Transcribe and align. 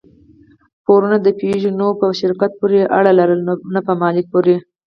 پورونو 0.83 1.17
د 1.21 1.27
پيژو 1.39 1.71
په 1.99 2.05
شرکت 2.19 2.51
پورې 2.59 2.79
اړه 2.97 3.11
لرله، 3.19 3.53
نه 3.73 3.81
په 3.87 3.93
مالک 4.01 4.25
پورې. 4.33 4.55